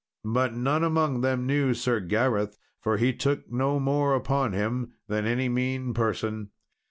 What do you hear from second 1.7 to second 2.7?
Sir Gareth,